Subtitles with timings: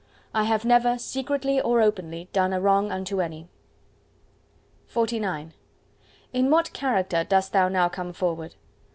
[0.33, 3.47] "I have never, secretly or openly, done a wrong unto any."
[4.91, 5.51] XLIX
[6.33, 8.55] In what character dost thou now come forward?